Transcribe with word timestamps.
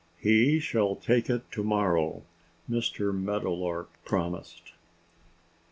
"He 0.19 0.59
shall 0.59 0.95
take 0.95 1.29
it 1.29 1.43
to 1.51 1.61
morrow!" 1.63 2.23
Mr. 2.67 3.13
Meadowlark 3.13 3.89
promised. 4.03 4.73